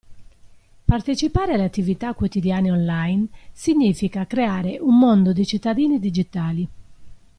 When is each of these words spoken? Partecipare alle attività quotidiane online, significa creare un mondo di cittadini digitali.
Partecipare 0.83 1.53
alle 1.53 1.63
attività 1.63 2.15
quotidiane 2.15 2.71
online, 2.71 3.27
significa 3.51 4.25
creare 4.25 4.79
un 4.79 4.97
mondo 4.97 5.31
di 5.31 5.45
cittadini 5.45 5.99
digitali. 5.99 6.67